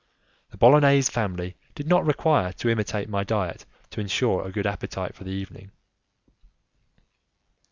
The 0.49 0.57
Bolognese 0.57 1.11
family 1.11 1.57
did 1.75 1.87
not 1.87 2.03
require 2.03 2.53
to 2.53 2.69
imitate 2.69 3.07
my 3.07 3.23
diet 3.23 3.67
to 3.91 4.01
insure 4.01 4.43
a 4.43 4.51
good 4.51 4.65
appetite 4.65 5.13
for 5.13 5.23
the 5.25 5.29
evening. 5.29 5.69